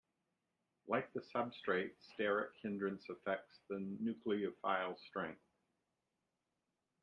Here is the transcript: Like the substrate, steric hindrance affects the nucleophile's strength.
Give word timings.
Like 0.87 1.13
the 1.13 1.19
substrate, 1.19 1.91
steric 2.01 2.53
hindrance 2.63 3.07
affects 3.07 3.59
the 3.69 3.75
nucleophile's 4.01 4.99
strength. 5.03 5.43